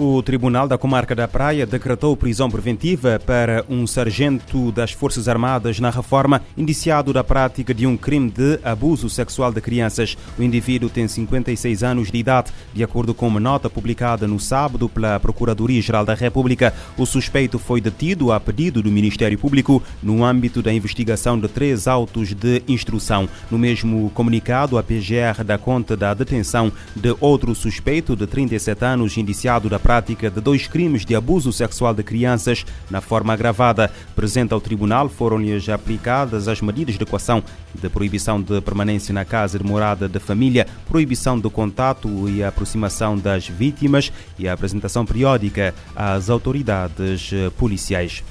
O 0.00 0.22
Tribunal 0.22 0.68
da 0.68 0.78
Comarca 0.78 1.12
da 1.12 1.26
Praia 1.26 1.66
decretou 1.66 2.16
prisão 2.16 2.48
preventiva 2.48 3.20
para 3.26 3.64
um 3.68 3.84
sargento 3.84 4.70
das 4.70 4.92
Forças 4.92 5.26
Armadas 5.26 5.80
na 5.80 5.90
reforma, 5.90 6.40
indiciado 6.56 7.12
da 7.12 7.24
prática 7.24 7.74
de 7.74 7.84
um 7.84 7.96
crime 7.96 8.30
de 8.30 8.60
abuso 8.62 9.10
sexual 9.10 9.52
de 9.52 9.60
crianças. 9.60 10.16
O 10.38 10.42
indivíduo 10.44 10.88
tem 10.88 11.08
56 11.08 11.82
anos 11.82 12.12
de 12.12 12.18
idade. 12.18 12.52
De 12.72 12.84
acordo 12.84 13.12
com 13.12 13.26
uma 13.26 13.40
nota 13.40 13.68
publicada 13.68 14.28
no 14.28 14.38
sábado 14.38 14.88
pela 14.88 15.18
Procuradoria-Geral 15.18 16.04
da 16.04 16.14
República, 16.14 16.72
o 16.96 17.04
suspeito 17.04 17.58
foi 17.58 17.80
detido 17.80 18.30
a 18.30 18.38
pedido 18.38 18.80
do 18.80 18.92
Ministério 18.92 19.36
Público 19.36 19.82
no 20.00 20.24
âmbito 20.24 20.62
da 20.62 20.72
investigação 20.72 21.36
de 21.36 21.48
três 21.48 21.88
autos 21.88 22.32
de 22.34 22.62
instrução. 22.68 23.28
No 23.50 23.58
mesmo 23.58 24.10
comunicado, 24.10 24.78
a 24.78 24.82
PGR 24.84 25.42
dá 25.44 25.58
conta 25.58 25.96
da 25.96 26.14
detenção 26.14 26.70
de 26.94 27.16
outro 27.18 27.52
suspeito 27.52 28.14
de 28.14 28.28
37 28.28 28.84
anos, 28.84 29.16
indiciado 29.16 29.68
da 29.68 29.87
prática 29.88 30.30
de 30.30 30.38
dois 30.38 30.66
crimes 30.66 31.06
de 31.06 31.14
abuso 31.14 31.50
sexual 31.50 31.94
de 31.94 32.02
crianças 32.02 32.62
na 32.90 33.00
forma 33.00 33.32
agravada. 33.32 33.90
Presente 34.14 34.52
ao 34.52 34.60
tribunal 34.60 35.08
foram-lhes 35.08 35.66
aplicadas 35.70 36.46
as 36.46 36.60
medidas 36.60 36.96
de 36.96 37.02
equação 37.04 37.42
de 37.74 37.88
proibição 37.88 38.38
de 38.38 38.60
permanência 38.60 39.14
na 39.14 39.24
casa 39.24 39.58
de 39.58 39.64
morada 39.64 40.06
de 40.06 40.18
família, 40.18 40.66
proibição 40.86 41.40
de 41.40 41.48
contato 41.48 42.28
e 42.28 42.44
aproximação 42.44 43.16
das 43.16 43.48
vítimas 43.48 44.12
e 44.38 44.46
a 44.46 44.52
apresentação 44.52 45.06
periódica 45.06 45.74
às 45.96 46.28
autoridades 46.28 47.30
policiais. 47.56 48.22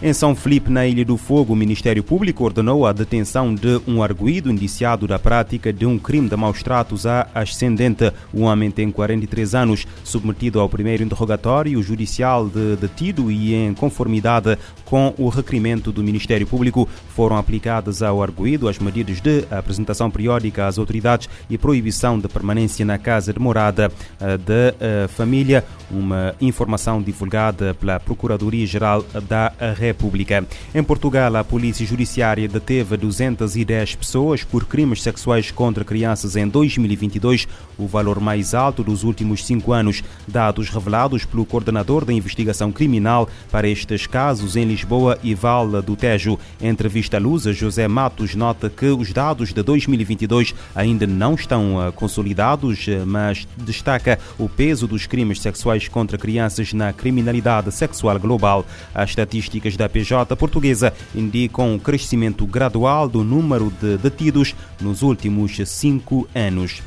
Em 0.00 0.12
São 0.12 0.32
Felipe, 0.32 0.70
na 0.70 0.86
Ilha 0.86 1.04
do 1.04 1.16
Fogo, 1.16 1.52
o 1.52 1.56
Ministério 1.56 2.04
Público 2.04 2.44
ordenou 2.44 2.86
a 2.86 2.92
detenção 2.92 3.52
de 3.52 3.80
um 3.84 4.00
arguído 4.00 4.48
indiciado 4.48 5.08
da 5.08 5.18
prática 5.18 5.72
de 5.72 5.84
um 5.84 5.98
crime 5.98 6.28
de 6.28 6.36
maus 6.36 6.62
tratos 6.62 7.04
à 7.04 7.26
ascendente. 7.34 8.12
O 8.32 8.42
homem 8.42 8.70
tem 8.70 8.92
43 8.92 9.56
anos, 9.56 9.88
submetido 10.04 10.60
ao 10.60 10.68
primeiro 10.68 11.02
interrogatório 11.02 11.82
judicial 11.82 12.48
de 12.48 12.76
detido 12.76 13.28
e 13.28 13.52
em 13.52 13.74
conformidade 13.74 14.56
com 14.84 15.12
o 15.18 15.28
requerimento 15.28 15.90
do 15.90 16.04
Ministério 16.04 16.46
Público, 16.46 16.88
foram 17.08 17.36
aplicadas 17.36 18.00
ao 18.00 18.22
arguído 18.22 18.68
as 18.68 18.78
medidas 18.78 19.20
de 19.20 19.46
apresentação 19.50 20.08
periódica 20.12 20.68
às 20.68 20.78
autoridades 20.78 21.28
e 21.50 21.58
proibição 21.58 22.20
de 22.20 22.28
permanência 22.28 22.86
na 22.86 22.98
casa 22.98 23.32
de 23.32 23.40
morada 23.40 23.90
da 24.20 25.08
família, 25.08 25.64
uma 25.90 26.36
informação 26.40 27.02
divulgada 27.02 27.74
pela 27.74 27.98
Procuradoria-Geral 27.98 29.04
da 29.28 29.52
República. 29.58 29.87
República. 29.88 30.46
Em 30.74 30.82
Portugal, 30.82 31.34
a 31.36 31.42
Polícia 31.42 31.86
Judiciária 31.86 32.46
deteve 32.46 32.96
210 32.96 33.94
pessoas 33.96 34.44
por 34.44 34.66
crimes 34.66 35.02
sexuais 35.02 35.50
contra 35.50 35.84
crianças 35.84 36.36
em 36.36 36.46
2022, 36.46 37.48
o 37.78 37.86
valor 37.86 38.20
mais 38.20 38.54
alto 38.54 38.84
dos 38.84 39.02
últimos 39.02 39.44
cinco 39.44 39.72
anos. 39.72 40.02
Dados 40.26 40.68
revelados 40.68 41.24
pelo 41.24 41.46
coordenador 41.46 42.04
da 42.04 42.12
investigação 42.12 42.70
criminal 42.70 43.28
para 43.50 43.68
estes 43.68 44.06
casos 44.06 44.56
em 44.56 44.64
Lisboa 44.64 45.18
e 45.22 45.34
Val 45.34 45.82
do 45.82 45.96
Tejo. 45.96 46.38
Em 46.60 46.68
entrevista 46.68 47.16
à 47.16 47.20
Lusa, 47.20 47.52
José 47.52 47.88
Matos 47.88 48.34
nota 48.34 48.68
que 48.68 48.86
os 48.86 49.12
dados 49.12 49.52
de 49.52 49.62
2022 49.62 50.54
ainda 50.74 51.06
não 51.06 51.34
estão 51.34 51.92
consolidados, 51.94 52.86
mas 53.06 53.48
destaca 53.56 54.18
o 54.38 54.48
peso 54.48 54.86
dos 54.86 55.06
crimes 55.06 55.40
sexuais 55.40 55.88
contra 55.88 56.18
crianças 56.18 56.72
na 56.72 56.92
criminalidade 56.92 57.72
sexual 57.72 58.18
global. 58.18 58.66
As 58.94 59.10
estatísticas 59.10 59.76
da 59.78 59.88
PJ 59.88 60.36
portuguesa 60.36 60.92
indicam 61.14 61.72
um 61.72 61.78
crescimento 61.78 62.44
gradual 62.44 63.08
do 63.08 63.22
número 63.22 63.72
de 63.80 63.96
detidos 63.96 64.54
nos 64.80 65.02
últimos 65.02 65.56
cinco 65.66 66.28
anos. 66.34 66.82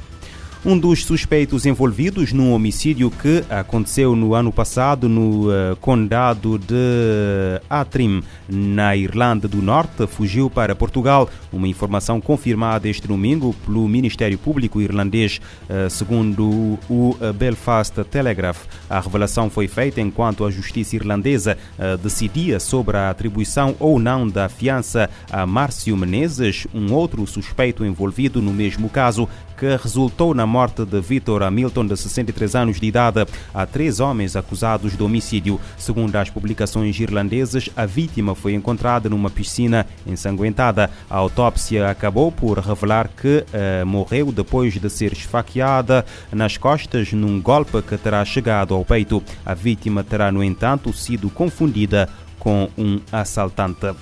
Um 0.63 0.77
dos 0.77 1.03
suspeitos 1.03 1.65
envolvidos 1.65 2.31
num 2.31 2.53
homicídio 2.53 3.09
que 3.09 3.43
aconteceu 3.49 4.15
no 4.15 4.35
ano 4.35 4.51
passado 4.51 5.09
no 5.09 5.49
uh, 5.49 5.75
condado 5.81 6.59
de 6.59 7.59
Atrim, 7.67 8.21
na 8.47 8.95
Irlanda 8.95 9.47
do 9.47 9.59
Norte, 9.59 10.05
fugiu 10.05 10.51
para 10.51 10.75
Portugal. 10.75 11.27
Uma 11.51 11.67
informação 11.67 12.21
confirmada 12.21 12.87
este 12.87 13.07
domingo 13.07 13.55
pelo 13.65 13.87
Ministério 13.87 14.37
Público 14.37 14.79
irlandês, 14.79 15.41
uh, 15.67 15.89
segundo 15.89 16.77
o 16.87 17.17
Belfast 17.33 17.95
Telegraph. 18.11 18.65
A 18.87 18.99
revelação 18.99 19.49
foi 19.49 19.67
feita 19.67 19.99
enquanto 19.99 20.45
a 20.45 20.51
justiça 20.51 20.95
irlandesa 20.95 21.57
decidia 22.03 22.59
sobre 22.59 22.97
a 22.97 23.09
atribuição 23.09 23.75
ou 23.79 23.97
não 23.97 24.27
da 24.27 24.47
fiança 24.47 25.09
a 25.31 25.45
Márcio 25.45 25.97
Menezes, 25.97 26.67
um 26.73 26.93
outro 26.93 27.25
suspeito 27.25 27.83
envolvido 27.83 28.41
no 28.41 28.53
mesmo 28.53 28.89
caso, 28.89 29.27
que 29.61 29.75
resultou 29.75 30.33
na 30.33 30.47
morte 30.47 30.83
de 30.83 30.99
Victor 30.99 31.43
Hamilton, 31.43 31.85
de 31.85 31.95
63 31.95 32.55
anos 32.55 32.79
de 32.79 32.87
idade. 32.87 33.27
Há 33.53 33.63
três 33.67 33.99
homens 33.99 34.35
acusados 34.35 34.97
de 34.97 35.03
homicídio. 35.03 35.61
Segundo 35.77 36.15
as 36.15 36.31
publicações 36.31 36.99
irlandesas, 36.99 37.69
a 37.77 37.85
vítima 37.85 38.33
foi 38.33 38.55
encontrada 38.55 39.07
numa 39.07 39.29
piscina 39.29 39.85
ensanguentada. 40.07 40.89
A 41.07 41.15
autópsia 41.15 41.91
acabou 41.91 42.31
por 42.31 42.57
revelar 42.57 43.07
que 43.09 43.45
uh, 43.53 43.85
morreu 43.85 44.31
depois 44.31 44.73
de 44.73 44.89
ser 44.89 45.13
esfaqueada 45.13 46.03
nas 46.31 46.57
costas 46.57 47.13
num 47.13 47.39
golpe 47.39 47.83
que 47.83 47.99
terá 47.99 48.25
chegado 48.25 48.73
ao 48.73 48.83
peito. 48.83 49.21
A 49.45 49.53
vítima 49.53 50.03
terá, 50.03 50.31
no 50.31 50.43
entanto, 50.43 50.91
sido 50.91 51.29
confundida 51.29 52.09
com 52.39 52.67
um 52.75 52.99
assaltante. 53.11 53.93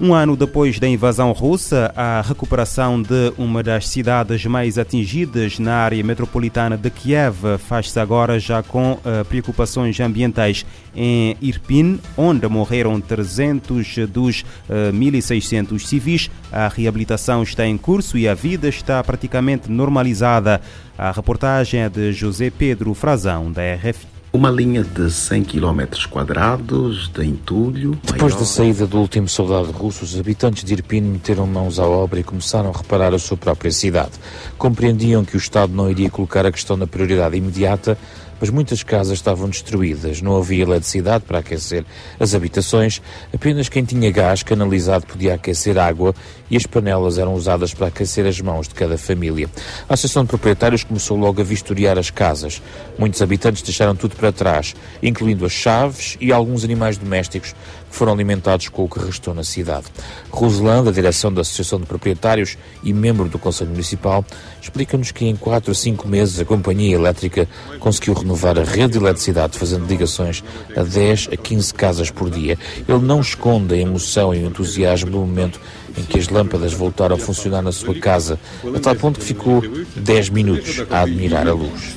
Um 0.00 0.14
ano 0.14 0.36
depois 0.36 0.78
da 0.78 0.86
invasão 0.86 1.32
russa, 1.32 1.92
a 1.96 2.20
recuperação 2.20 3.02
de 3.02 3.32
uma 3.36 3.64
das 3.64 3.88
cidades 3.88 4.44
mais 4.46 4.78
atingidas 4.78 5.58
na 5.58 5.74
área 5.74 6.04
metropolitana 6.04 6.76
de 6.76 6.88
Kiev 6.88 7.58
faz-se 7.58 7.98
agora 7.98 8.38
já 8.38 8.62
com 8.62 8.92
uh, 8.92 9.24
preocupações 9.28 9.98
ambientais. 9.98 10.64
Em 10.94 11.36
Irpin, 11.42 11.98
onde 12.16 12.46
morreram 12.46 13.00
300 13.00 14.08
dos 14.08 14.42
uh, 14.68 14.92
1.600 14.92 15.80
civis, 15.80 16.30
a 16.52 16.68
reabilitação 16.68 17.42
está 17.42 17.66
em 17.66 17.76
curso 17.76 18.16
e 18.16 18.28
a 18.28 18.34
vida 18.34 18.68
está 18.68 19.02
praticamente 19.02 19.68
normalizada. 19.68 20.60
A 20.96 21.10
reportagem 21.10 21.80
é 21.80 21.88
de 21.88 22.12
José 22.12 22.50
Pedro 22.50 22.94
Frazão, 22.94 23.50
da 23.50 23.62
RFI. 23.74 24.17
Uma 24.30 24.50
linha 24.50 24.84
de 24.84 25.10
100 25.10 25.44
km 25.44 25.84
quadrados 26.10 27.08
de 27.08 27.24
entulho. 27.24 27.98
Depois 28.02 28.34
maior... 28.34 28.38
da 28.38 28.44
saída 28.44 28.86
do 28.86 28.98
último 28.98 29.26
soldado 29.26 29.70
russo, 29.70 30.04
os 30.04 30.18
habitantes 30.18 30.62
de 30.64 30.74
Irpin 30.74 31.00
meteram 31.00 31.46
mãos 31.46 31.78
à 31.78 31.86
obra 31.86 32.20
e 32.20 32.22
começaram 32.22 32.70
a 32.70 32.76
reparar 32.76 33.14
a 33.14 33.18
sua 33.18 33.38
própria 33.38 33.70
cidade. 33.70 34.12
Compreendiam 34.58 35.24
que 35.24 35.34
o 35.34 35.38
Estado 35.38 35.72
não 35.72 35.90
iria 35.90 36.10
colocar 36.10 36.44
a 36.44 36.52
questão 36.52 36.76
na 36.76 36.86
prioridade 36.86 37.38
imediata, 37.38 37.96
mas 38.40 38.50
muitas 38.50 38.82
casas 38.82 39.14
estavam 39.14 39.48
destruídas, 39.48 40.20
não 40.22 40.36
havia 40.36 40.62
eletricidade 40.62 41.24
para 41.24 41.38
aquecer 41.38 41.84
as 42.18 42.34
habitações, 42.34 43.00
apenas 43.32 43.68
quem 43.68 43.84
tinha 43.84 44.10
gás 44.10 44.42
canalizado 44.42 45.06
podia 45.06 45.34
aquecer 45.34 45.78
água 45.78 46.14
e 46.50 46.56
as 46.56 46.66
panelas 46.66 47.18
eram 47.18 47.34
usadas 47.34 47.74
para 47.74 47.88
aquecer 47.88 48.26
as 48.26 48.40
mãos 48.40 48.68
de 48.68 48.74
cada 48.74 48.96
família. 48.96 49.48
A 49.88 49.94
Associação 49.94 50.22
de 50.24 50.28
Proprietários 50.28 50.84
começou 50.84 51.16
logo 51.16 51.40
a 51.40 51.44
vistoriar 51.44 51.98
as 51.98 52.10
casas. 52.10 52.62
Muitos 52.98 53.20
habitantes 53.20 53.62
deixaram 53.62 53.94
tudo 53.94 54.16
para 54.16 54.32
trás, 54.32 54.74
incluindo 55.02 55.44
as 55.44 55.52
chaves 55.52 56.16
e 56.20 56.32
alguns 56.32 56.64
animais 56.64 56.96
domésticos 56.96 57.54
que 57.90 57.96
foram 57.96 58.12
alimentados 58.12 58.68
com 58.68 58.84
o 58.84 58.88
que 58.88 58.98
restou 58.98 59.34
na 59.34 59.44
cidade. 59.44 59.86
Roselanda, 60.30 60.92
direção 60.92 61.32
da 61.32 61.40
Associação 61.40 61.80
de 61.80 61.86
Proprietários 61.86 62.56
e 62.82 62.92
membro 62.92 63.28
do 63.28 63.38
Conselho 63.38 63.70
Municipal, 63.70 64.24
explica-nos 64.60 65.10
que 65.10 65.26
em 65.26 65.36
4 65.36 65.70
a 65.70 65.74
5 65.74 66.06
meses 66.06 66.38
a 66.38 66.44
Companhia 66.44 66.94
Elétrica 66.94 67.48
conseguiu 67.78 68.14
renovar 68.28 68.58
a 68.58 68.62
rede 68.62 68.92
de 68.92 68.98
eletricidade, 68.98 69.58
fazendo 69.58 69.86
ligações 69.86 70.44
a 70.76 70.82
10 70.82 71.30
a 71.32 71.36
15 71.36 71.74
casas 71.74 72.10
por 72.10 72.28
dia. 72.28 72.58
Ele 72.86 72.98
não 72.98 73.20
esconde 73.20 73.74
a 73.74 73.78
emoção 73.78 74.34
e 74.34 74.44
o 74.44 74.46
entusiasmo 74.46 75.10
do 75.10 75.18
momento 75.18 75.58
em 75.96 76.02
que 76.04 76.18
as 76.18 76.28
lâmpadas 76.28 76.74
voltaram 76.74 77.16
a 77.16 77.18
funcionar 77.18 77.62
na 77.62 77.72
sua 77.72 77.94
casa, 77.94 78.38
a 78.74 78.78
tal 78.78 78.94
ponto 78.94 79.18
que 79.18 79.24
ficou 79.24 79.62
10 79.96 80.28
minutos 80.28 80.84
a 80.90 81.00
admirar 81.00 81.48
a 81.48 81.52
luz. 81.52 81.96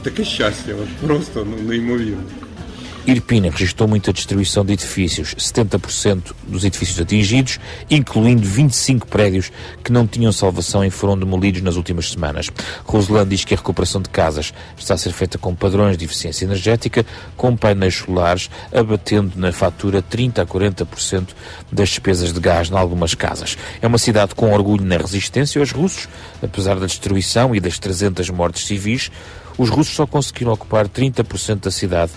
Irpina 3.05 3.49
registrou 3.49 3.89
muita 3.89 4.13
destruição 4.13 4.63
de 4.63 4.73
edifícios, 4.73 5.33
70% 5.33 6.33
dos 6.47 6.63
edifícios 6.63 6.99
atingidos, 6.99 7.59
incluindo 7.89 8.47
25 8.47 9.07
prédios 9.07 9.51
que 9.83 9.91
não 9.91 10.05
tinham 10.05 10.31
salvação 10.31 10.85
e 10.85 10.91
foram 10.91 11.17
demolidos 11.17 11.61
nas 11.61 11.77
últimas 11.77 12.11
semanas. 12.11 12.51
Roseland 12.85 13.29
diz 13.29 13.43
que 13.43 13.55
a 13.55 13.57
recuperação 13.57 14.01
de 14.01 14.09
casas 14.09 14.53
está 14.77 14.93
a 14.93 14.97
ser 14.97 15.11
feita 15.13 15.39
com 15.39 15.55
padrões 15.55 15.97
de 15.97 16.05
eficiência 16.05 16.45
energética, 16.45 17.03
com 17.35 17.57
painéis 17.57 17.95
solares, 17.95 18.51
abatendo 18.71 19.31
na 19.35 19.51
fatura 19.51 20.01
30 20.03 20.43
a 20.43 20.45
40% 20.45 21.29
das 21.71 21.89
despesas 21.89 22.31
de 22.31 22.39
gás 22.39 22.69
em 22.69 22.77
algumas 22.77 23.15
casas. 23.15 23.57
É 23.81 23.87
uma 23.87 23.97
cidade 23.97 24.35
com 24.35 24.53
orgulho 24.53 24.85
na 24.85 24.97
resistência 24.97 25.59
aos 25.59 25.71
russos, 25.71 26.07
apesar 26.41 26.79
da 26.79 26.85
destruição 26.85 27.55
e 27.55 27.59
das 27.59 27.79
300 27.79 28.29
mortes 28.29 28.65
civis, 28.65 29.09
os 29.57 29.69
russos 29.69 29.95
só 29.95 30.05
conseguiram 30.05 30.53
ocupar 30.53 30.87
30% 30.87 31.61
da 31.61 31.71
cidade 31.71 32.11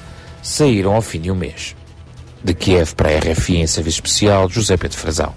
saíram 0.44 0.94
ao 0.94 1.02
fim 1.02 1.20
de 1.20 1.31
um 1.31 1.35
mês. 1.35 1.75
De 2.44 2.52
Kiev 2.55 2.94
para 2.94 3.08
a 3.08 3.19
RFI 3.19 3.56
em 3.56 3.67
serviço 3.67 3.96
especial, 3.96 4.49
José 4.49 4.76
Pedro 4.76 4.99
Frazão. 4.99 5.35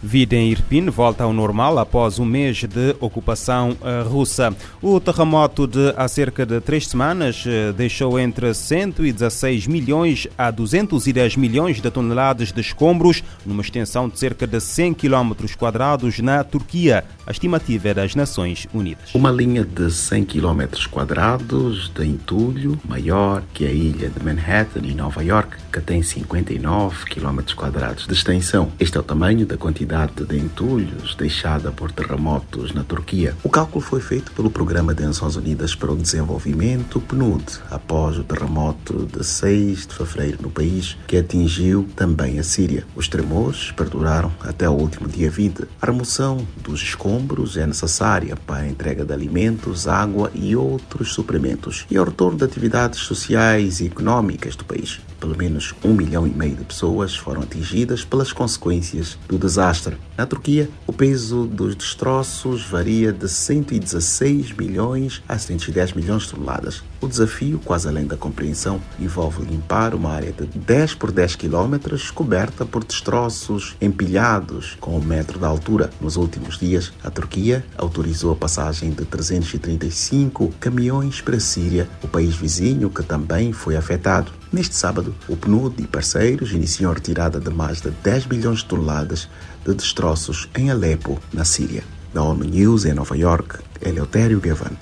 Vida 0.00 0.36
em 0.36 0.50
Irpin 0.52 0.90
volta 0.90 1.24
ao 1.24 1.32
normal 1.32 1.76
após 1.76 2.20
um 2.20 2.24
mês 2.24 2.58
de 2.58 2.94
ocupação 3.00 3.76
eh, 3.82 4.02
russa. 4.02 4.54
O 4.80 5.00
terremoto 5.00 5.66
de 5.66 5.92
há 5.96 6.06
cerca 6.06 6.46
de 6.46 6.60
três 6.60 6.86
semanas 6.86 7.42
eh, 7.44 7.72
deixou 7.72 8.18
entre 8.18 8.54
116 8.54 9.66
milhões 9.66 10.28
a 10.38 10.52
210 10.52 11.34
milhões 11.34 11.80
de 11.80 11.90
toneladas 11.90 12.52
de 12.52 12.60
escombros 12.60 13.24
numa 13.44 13.60
extensão 13.60 14.08
de 14.08 14.16
cerca 14.20 14.46
de 14.46 14.60
100 14.60 14.94
quilómetros 14.94 15.56
quadrados 15.56 16.20
na 16.20 16.44
Turquia. 16.44 17.04
A 17.26 17.32
estimativa 17.32 17.88
é 17.88 17.94
das 17.94 18.14
Nações 18.14 18.68
Unidas. 18.72 19.12
Uma 19.14 19.32
linha 19.32 19.64
de 19.64 19.90
100 19.90 20.24
quilómetros 20.26 20.86
quadrados 20.86 21.90
de 21.92 22.06
entulho 22.06 22.80
maior 22.88 23.42
que 23.52 23.66
a 23.66 23.72
ilha 23.72 24.08
de 24.08 24.24
Manhattan 24.24 24.80
em 24.84 24.94
Nova 24.94 25.24
York, 25.24 25.56
que 25.72 25.80
tem 25.80 26.04
59 26.04 27.04
quilómetros 27.06 27.54
quadrados 27.54 28.06
de 28.06 28.12
extensão. 28.12 28.70
Este 28.78 28.96
é 28.96 29.00
o 29.00 29.02
tamanho 29.02 29.44
da 29.44 29.56
quantidade 29.56 29.87
quantidade 29.88 30.24
de 30.26 30.38
entulhos 30.38 31.14
deixada 31.14 31.72
por 31.72 31.90
terremotos 31.90 32.74
na 32.74 32.84
Turquia. 32.84 33.34
O 33.42 33.48
cálculo 33.48 33.80
foi 33.80 34.00
feito 34.00 34.30
pelo 34.32 34.50
Programa 34.50 34.92
das 34.92 35.06
Nações 35.06 35.36
Unidas 35.36 35.74
para 35.74 35.90
o 35.90 35.96
Desenvolvimento, 35.96 37.00
PNUD, 37.00 37.44
após 37.70 38.18
o 38.18 38.24
terremoto 38.24 39.06
de 39.06 39.24
6 39.24 39.86
de 39.86 39.94
fevereiro 39.94 40.42
no 40.42 40.50
país, 40.50 40.96
que 41.06 41.16
atingiu 41.16 41.88
também 41.96 42.38
a 42.38 42.42
Síria. 42.42 42.84
Os 42.94 43.08
tremores 43.08 43.72
perduraram 43.72 44.30
até 44.40 44.68
o 44.68 44.72
último 44.72 45.08
dia 45.08 45.30
20. 45.30 45.64
A 45.80 45.86
remoção 45.86 46.46
dos 46.62 46.82
escombros 46.82 47.56
é 47.56 47.66
necessária 47.66 48.36
para 48.36 48.64
a 48.64 48.68
entrega 48.68 49.06
de 49.06 49.12
alimentos, 49.14 49.88
água 49.88 50.30
e 50.34 50.54
outros 50.54 51.14
suprimentos 51.14 51.86
e 51.90 51.96
ao 51.96 52.04
retorno 52.04 52.36
de 52.36 52.44
atividades 52.44 53.00
sociais 53.00 53.80
e 53.80 53.86
econômicas 53.86 54.54
do 54.54 54.66
país. 54.66 55.00
Pelo 55.20 55.36
menos 55.36 55.74
um 55.84 55.92
milhão 55.92 56.26
e 56.26 56.30
meio 56.30 56.56
de 56.56 56.64
pessoas 56.64 57.16
foram 57.16 57.42
atingidas 57.42 58.04
pelas 58.04 58.32
consequências 58.32 59.18
do 59.28 59.38
desastre. 59.38 59.96
Na 60.16 60.26
Turquia, 60.26 60.68
o 60.86 60.92
peso 60.92 61.46
dos 61.46 61.74
destroços 61.74 62.64
varia 62.64 63.12
de 63.12 63.28
116 63.28 64.52
milhões 64.52 65.22
a 65.28 65.38
110 65.38 65.92
milhões 65.92 66.22
de 66.24 66.30
toneladas. 66.30 66.82
O 67.00 67.06
desafio, 67.06 67.60
quase 67.64 67.86
além 67.86 68.06
da 68.06 68.16
compreensão, 68.16 68.80
envolve 68.98 69.44
limpar 69.44 69.94
uma 69.94 70.10
área 70.10 70.32
de 70.32 70.46
10 70.46 70.94
por 70.94 71.12
10 71.12 71.36
quilômetros 71.36 72.10
coberta 72.10 72.64
por 72.64 72.82
destroços 72.82 73.76
empilhados 73.80 74.76
com 74.80 74.96
um 74.96 75.00
metro 75.00 75.38
de 75.38 75.44
altura. 75.44 75.90
Nos 76.00 76.16
últimos 76.16 76.58
dias, 76.58 76.92
a 77.04 77.10
Turquia 77.10 77.64
autorizou 77.76 78.32
a 78.32 78.36
passagem 78.36 78.90
de 78.90 79.04
335 79.04 80.52
caminhões 80.58 81.20
para 81.20 81.36
a 81.36 81.40
Síria, 81.40 81.88
o 82.02 82.08
país 82.08 82.34
vizinho 82.34 82.90
que 82.90 83.02
também 83.02 83.52
foi 83.52 83.76
afetado. 83.76 84.37
Neste 84.50 84.74
sábado, 84.74 85.14
o 85.28 85.36
PNUD 85.36 85.82
e 85.82 85.86
parceiros 85.86 86.52
iniciam 86.52 86.90
a 86.90 86.94
retirada 86.94 87.38
de 87.38 87.50
mais 87.50 87.82
de 87.82 87.90
10 87.90 88.26
milhões 88.26 88.60
de 88.60 88.64
toneladas 88.64 89.28
de 89.66 89.74
destroços 89.74 90.48
em 90.56 90.70
Alepo, 90.70 91.20
na 91.34 91.44
Síria. 91.44 91.84
Da 92.14 92.22
ONU 92.22 92.44
News 92.44 92.86
em 92.86 92.94
Nova 92.94 93.14
York, 93.14 93.58
Eleutério 93.82 94.40
Gavan. 94.40 94.72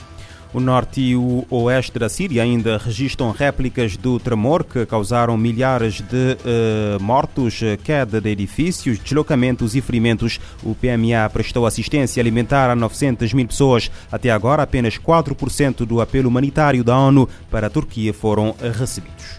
O 0.56 0.60
norte 0.60 1.02
e 1.02 1.14
o 1.14 1.44
oeste 1.50 1.98
da 1.98 2.08
Síria 2.08 2.42
ainda 2.42 2.78
registram 2.78 3.30
réplicas 3.30 3.94
do 3.94 4.18
tremor 4.18 4.64
que 4.64 4.86
causaram 4.86 5.36
milhares 5.36 6.00
de 6.00 6.06
uh, 6.06 6.98
mortos, 6.98 7.60
queda 7.84 8.22
de 8.22 8.30
edifícios, 8.30 8.98
deslocamentos 8.98 9.76
e 9.76 9.82
ferimentos. 9.82 10.40
O 10.62 10.74
PMA 10.74 11.28
prestou 11.30 11.66
assistência 11.66 12.22
alimentar 12.22 12.70
a 12.70 12.74
900 12.74 13.34
mil 13.34 13.46
pessoas. 13.46 13.90
Até 14.10 14.30
agora, 14.30 14.62
apenas 14.62 14.96
4% 14.96 15.84
do 15.84 16.00
apelo 16.00 16.30
humanitário 16.30 16.82
da 16.82 16.96
ONU 16.96 17.28
para 17.50 17.66
a 17.66 17.70
Turquia 17.70 18.14
foram 18.14 18.56
recebidos. 18.78 19.38